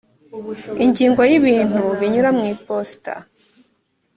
ingingo 0.85 1.19
ya 1.29 1.33
ibintu 1.39 1.81
binyura 1.99 2.29
mu 2.37 2.43
iposita 2.53 3.13